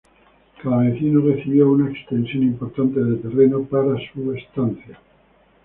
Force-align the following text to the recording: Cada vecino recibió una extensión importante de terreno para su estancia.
Cada 0.63 0.77
vecino 0.79 1.21
recibió 1.21 1.69
una 1.71 1.91
extensión 1.91 2.41
importante 2.41 2.99
de 3.03 3.17
terreno 3.17 3.61
para 3.65 3.95
su 4.11 4.31
estancia. 4.33 4.97